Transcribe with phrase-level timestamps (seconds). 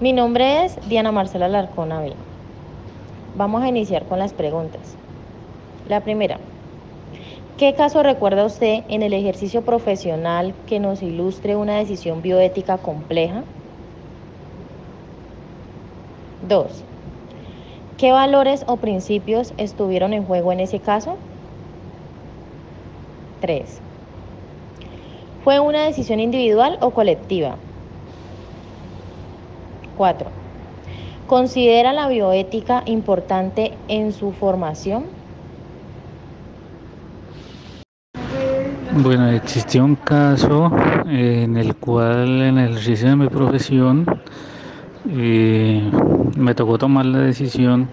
[0.00, 2.14] Mi nombre es Diana Marcela Larcón Ávila.
[3.34, 4.96] Vamos a iniciar con las preguntas.
[5.84, 6.40] La primera,
[7.56, 13.44] ¿qué caso recuerda usted en el ejercicio profesional que nos ilustre una decisión bioética compleja?
[16.40, 16.86] Dos,
[17.96, 21.18] ¿qué valores o principios estuvieron en juego en ese caso?
[23.40, 23.82] Tres,
[25.38, 27.67] ¿fue una decisión individual o colectiva?
[29.98, 30.30] 4.
[31.26, 35.04] ¿Considera la bioética importante en su formación?
[39.02, 40.72] Bueno, existió un caso
[41.06, 44.06] en el cual en el ejercicio de mi profesión
[45.10, 45.82] eh,
[46.36, 47.88] me tocó tomar la decisión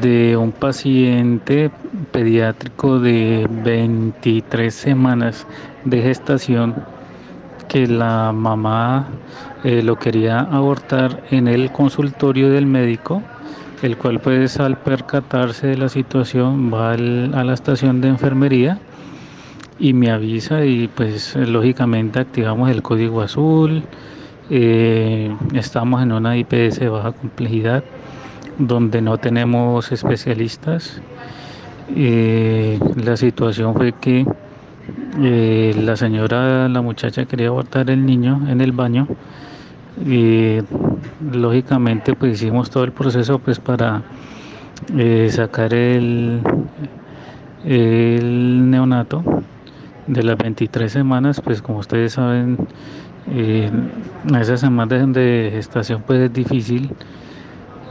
[0.00, 1.70] de un paciente
[2.12, 5.46] pediátrico de 23 semanas
[5.84, 6.74] de gestación
[7.74, 9.08] que la mamá
[9.64, 13.20] eh, lo quería abortar en el consultorio del médico,
[13.82, 18.78] el cual pues al percatarse de la situación va a la estación de enfermería
[19.80, 23.82] y me avisa y pues lógicamente activamos el código azul,
[24.50, 27.82] eh, estamos en una IPS de baja complejidad
[28.56, 31.00] donde no tenemos especialistas.
[31.96, 34.24] Eh, la situación fue que
[35.16, 39.06] la señora, la muchacha quería abortar el niño en el baño
[40.04, 40.58] y
[41.32, 44.02] lógicamente pues hicimos todo el proceso pues para
[44.96, 46.40] eh, sacar el,
[47.64, 49.22] el neonato
[50.06, 52.58] de las 23 semanas pues como ustedes saben
[53.30, 53.70] eh,
[54.38, 56.90] esas semanas de gestación pues es difícil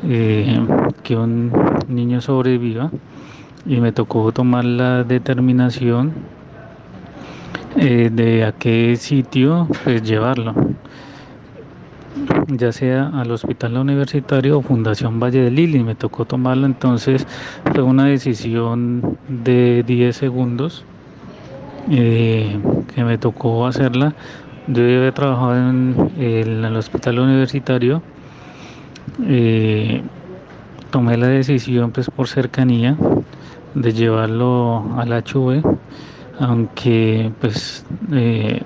[0.03, 0.59] eh,
[1.03, 1.51] que un
[1.87, 2.91] niño sobreviva
[3.65, 6.13] y me tocó tomar la determinación
[7.83, 10.55] eh, de a qué sitio pues llevarlo
[12.47, 15.83] ya sea al hospital universitario o Fundación Valle de Lili.
[15.83, 17.25] Me tocó tomarlo, entonces
[17.73, 20.85] fue una decisión de 10 segundos
[21.89, 22.59] eh,
[22.93, 24.13] que me tocó hacerla.
[24.67, 28.01] Yo había trabajado en el, hospital universitario.
[29.27, 30.01] Eh,
[30.91, 32.95] tomé la decisión pues por cercanía
[33.75, 35.61] de llevarlo al HV,
[36.39, 38.61] aunque pues eh,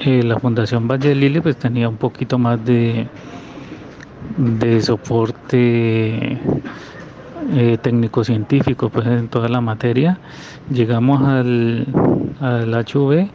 [0.00, 3.06] eh, la Fundación Valle Lili pues tenía un poquito más de,
[4.36, 6.38] de soporte
[7.52, 10.18] eh, técnico-científico pues en toda la materia.
[10.70, 11.86] Llegamos al,
[12.40, 13.28] al HV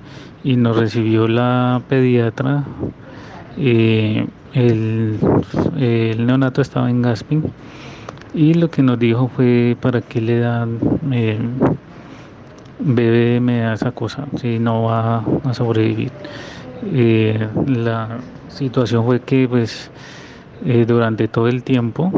[0.43, 2.63] y nos recibió la pediatra.
[3.57, 7.43] El, el, neonato estaba en Gasping
[8.33, 10.79] y lo que nos dijo fue para qué le dan
[12.79, 16.11] bebé me da esa cosa si no va a sobrevivir.
[16.83, 18.17] Eh, la
[18.49, 19.91] situación fue que pues
[20.65, 22.11] eh, durante todo el tiempo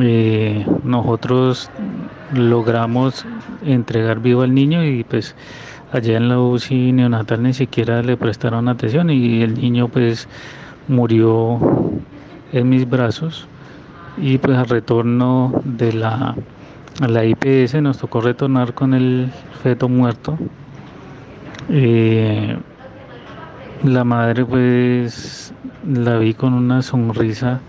[0.00, 1.70] eh, nosotros
[2.34, 3.26] logramos
[3.64, 5.34] entregar vivo al niño y pues
[5.92, 10.28] allá en la UCI neonatal ni siquiera le prestaron atención y el niño pues
[10.88, 11.60] murió
[12.52, 13.48] en mis brazos
[14.16, 16.34] y pues al retorno de la
[17.00, 19.30] a la IPS nos tocó retornar con el
[19.62, 20.38] feto muerto
[23.84, 25.52] la madre pues
[25.86, 27.60] la vi con una sonrisa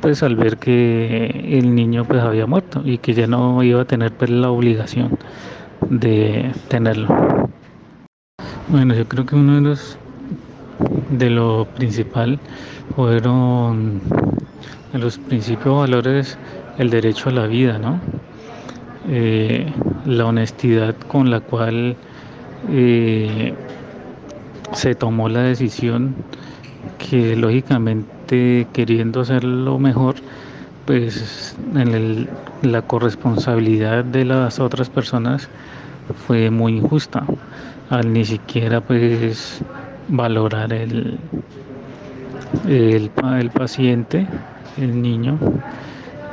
[0.00, 3.84] pues al ver que el niño pues había muerto y que ya no iba a
[3.84, 5.18] tener pues la obligación
[5.90, 7.08] de tenerlo.
[8.68, 9.98] Bueno, yo creo que uno de los
[11.10, 12.38] de lo principal
[12.94, 14.00] fueron
[14.94, 16.38] los principios valores
[16.78, 18.00] el derecho a la vida, ¿no?
[19.08, 19.72] Eh,
[20.04, 21.96] la honestidad con la cual
[22.70, 23.54] eh,
[24.72, 26.14] se tomó la decisión
[26.98, 30.16] que lógicamente queriendo hacerlo mejor,
[30.86, 32.28] pues en
[32.62, 35.48] la corresponsabilidad de las otras personas
[36.26, 37.24] fue muy injusta
[37.88, 39.60] al ni siquiera pues
[40.08, 41.18] valorar el,
[42.68, 44.26] el, el paciente,
[44.76, 45.38] el niño,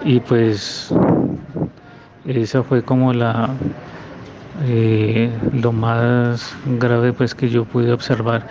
[0.03, 0.93] y pues
[2.35, 3.49] esa fue como la
[4.65, 8.47] eh, lo más grave pues que yo pude observar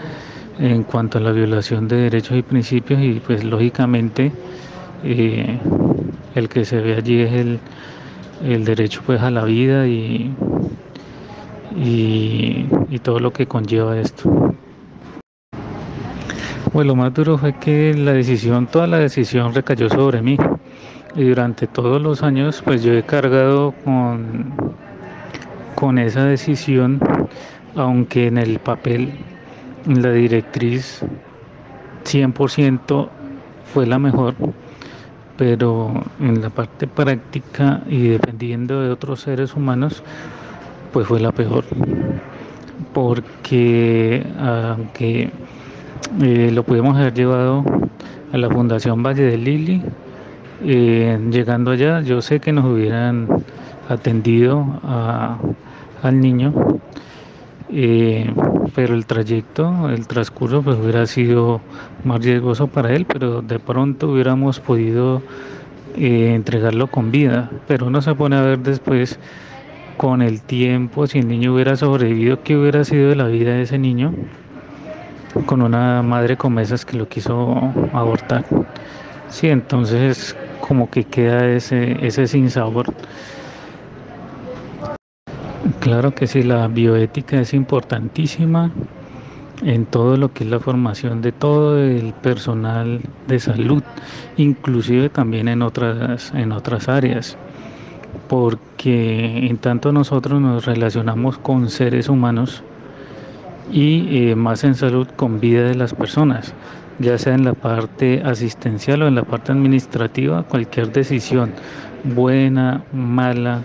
[0.58, 4.32] en cuanto a la violación de derechos y principios y pues lógicamente
[5.04, 5.58] eh,
[6.34, 7.58] el que se ve allí es el,
[8.44, 10.32] el, derecho pues a la vida y,
[11.76, 14.54] y, y todo lo que conlleva esto.
[16.72, 20.36] Pues lo más duro fue que la decisión, toda la decisión recayó sobre mí
[21.14, 24.54] y durante todos los años pues yo he cargado con
[25.76, 26.98] con esa decisión,
[27.76, 29.12] aunque en el papel
[29.86, 31.04] la directriz
[32.04, 33.08] 100%
[33.72, 34.34] fue la mejor,
[35.36, 40.02] pero en la parte práctica y dependiendo de otros seres humanos,
[40.92, 41.64] pues fue la peor.
[42.94, 45.30] Porque aunque
[46.22, 47.64] eh, lo pudimos haber llevado
[48.32, 49.82] a la Fundación Valle de Lili,
[50.64, 53.28] eh, llegando allá, yo sé que nos hubieran
[53.88, 54.80] atendido
[56.02, 56.52] al niño,
[57.68, 58.32] eh,
[58.74, 61.60] pero el trayecto, el transcurso, pues hubiera sido
[62.04, 65.22] más riesgoso para él, pero de pronto hubiéramos podido
[65.96, 69.18] eh, entregarlo con vida, pero uno se pone a ver después
[69.96, 73.62] con el tiempo, si el niño hubiera sobrevivido, qué hubiera sido de la vida de
[73.62, 74.12] ese niño
[75.46, 78.44] con una madre con mesas que lo quiso abortar.
[79.28, 82.92] Sí, entonces como que queda ese, ese sinsabor.
[85.80, 88.72] Claro que sí, la bioética es importantísima
[89.62, 93.82] en todo lo que es la formación de todo el personal de salud,
[94.36, 97.36] inclusive también en otras, en otras áreas,
[98.28, 102.62] porque en tanto nosotros nos relacionamos con seres humanos
[103.72, 106.54] y eh, más en salud con vida de las personas
[106.98, 111.52] ya sea en la parte asistencial o en la parte administrativa, cualquier decisión
[112.04, 113.60] buena, mala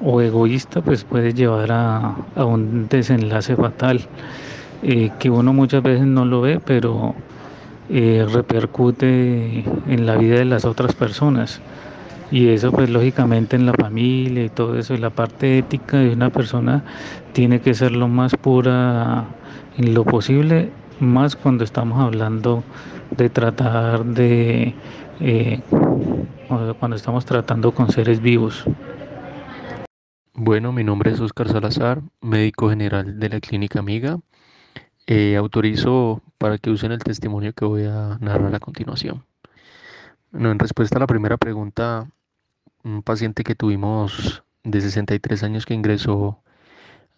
[0.00, 4.00] o egoísta, pues puede llevar a, un desenlace fatal,
[4.82, 7.14] eh, que uno muchas veces no lo ve, pero
[7.88, 11.60] eh, repercute en la vida de las otras personas.
[12.30, 16.14] Y eso pues lógicamente en la familia y todo eso, y la parte ética de
[16.14, 16.82] una persona
[17.32, 19.26] tiene que ser lo más pura
[19.76, 20.70] en lo posible
[21.02, 22.62] más cuando estamos hablando
[23.10, 24.74] de tratar de,
[25.20, 25.60] eh,
[26.78, 28.64] cuando estamos tratando con seres vivos.
[30.34, 34.20] Bueno, mi nombre es Oscar Salazar, médico general de la Clínica Amiga.
[35.08, 39.24] Eh, autorizo para que usen el testimonio que voy a narrar a continuación.
[40.30, 42.08] Bueno, en respuesta a la primera pregunta,
[42.84, 46.38] un paciente que tuvimos de 63 años que ingresó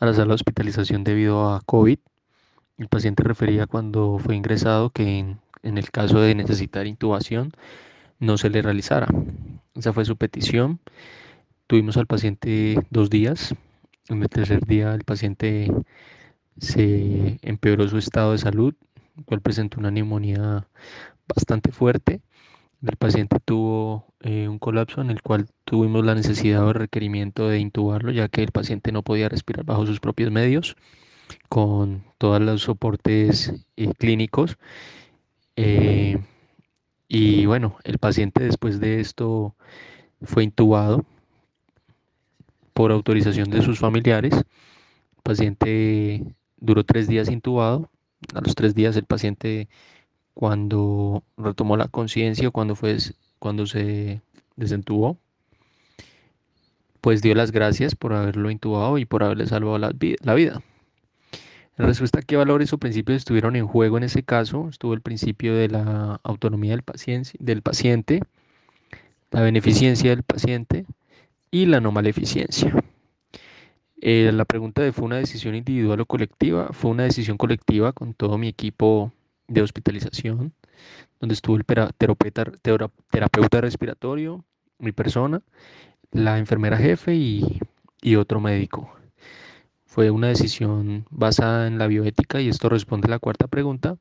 [0.01, 1.99] a la sala de hospitalización debido a COVID
[2.79, 5.19] el paciente refería cuando fue ingresado que
[5.63, 7.53] en, el caso de necesitar intubación
[8.19, 9.09] no se le realizara.
[9.75, 10.81] Esa fue su petición.
[11.67, 13.55] Tuvimos al paciente dos días.
[14.09, 15.73] En el tercer día el paciente
[16.59, 18.75] se empeoró su estado de salud,
[19.17, 20.67] el cual presentó una neumonía
[21.29, 22.21] bastante fuerte.
[22.83, 27.59] El paciente tuvo eh, un colapso en el cual tuvimos la necesidad o requerimiento de
[27.61, 30.77] intubarlo, ya que el paciente no podía respirar bajo sus propios medios
[31.49, 34.59] con todos los soportes eh, clínicos.
[35.57, 36.19] Eh,
[37.09, 39.55] y bueno, el paciente después de esto
[40.23, 41.05] fue intubado
[42.73, 44.35] por autorización de sus familiares.
[44.35, 46.25] El paciente
[46.57, 47.91] duró tres días intubado.
[48.35, 49.69] A los tres días el paciente
[50.33, 52.97] cuando retomó la conciencia, cuando fue
[53.39, 54.23] cuando se
[54.57, 55.19] desentubó,
[57.03, 60.63] pues dio las gracias por haberlo intubado y por haberle salvado la vida.
[61.77, 65.57] En respuesta qué valores o principios estuvieron en juego en ese caso, estuvo el principio
[65.57, 68.21] de la autonomía del paciente,
[69.33, 70.87] la beneficencia del paciente
[71.51, 72.73] y la no maleficencia.
[74.01, 78.15] Eh, la pregunta de fue una decisión individual o colectiva, fue una decisión colectiva con
[78.15, 79.13] todo mi equipo
[79.49, 80.53] de hospitalización,
[81.19, 84.45] donde estuvo el terapeuta respiratorio,
[84.79, 85.43] mi persona,
[86.13, 88.95] la enfermera jefe y otro médico.
[89.95, 93.97] Fue una decisión basada en la bioética y esto responde a la cuarta pregunta,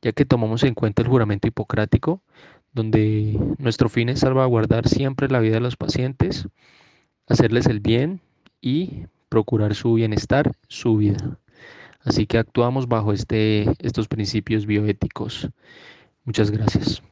[0.00, 2.22] ya que tomamos en cuenta el juramento hipocrático,
[2.72, 6.48] donde nuestro fin es salvaguardar siempre la vida de los pacientes,
[7.26, 8.22] hacerles el bien
[8.62, 11.38] y procurar su bienestar, su vida.
[12.00, 15.50] Así que actuamos bajo este, estos principios bioéticos.
[16.24, 17.02] Muchas gracias.